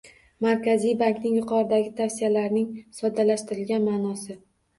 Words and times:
Markaziy 0.43 0.93
bankning 1.01 1.35
yuqoridagi 1.39 1.91
tavsiyalarining 1.99 2.73
soddalashtirilgan 3.01 3.87
ma'nosi: 3.93 4.41